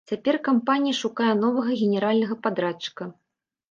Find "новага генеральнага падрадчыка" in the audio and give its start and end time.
1.43-3.03